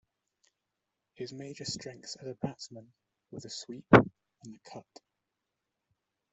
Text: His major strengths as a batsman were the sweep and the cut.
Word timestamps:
His 1.13 1.31
major 1.31 1.63
strengths 1.63 2.15
as 2.15 2.25
a 2.25 2.33
batsman 2.33 2.91
were 3.29 3.39
the 3.41 3.51
sweep 3.51 3.85
and 3.91 4.05
the 4.45 4.57
cut. 4.63 4.99